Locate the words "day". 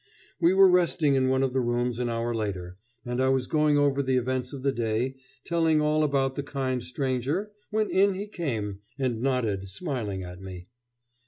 4.71-5.13